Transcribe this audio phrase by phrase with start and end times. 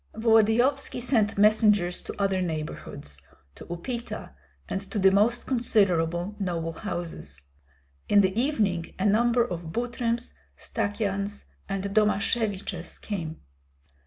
[0.15, 3.21] Volodyovski sent messengers to other neighborhoods,
[3.53, 4.31] to Upita,
[4.67, 7.43] and to the most considerable noble houses.
[8.09, 13.41] In the evening a number of Butryms, Stakyans, and Domasheviches came.